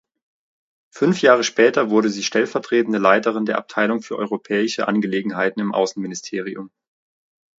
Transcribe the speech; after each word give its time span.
Fünf 0.91 1.21
Jahre 1.21 1.43
später 1.43 1.91
wurde 1.91 2.09
sie 2.09 2.23
stellvertretende 2.23 2.97
Leiterin 2.97 3.45
der 3.45 3.59
Abteilung 3.59 4.01
für 4.01 4.17
europäische 4.17 4.87
Angelegenheiten 4.87 5.59
im 5.59 5.75
Außenministerium. 5.75 6.71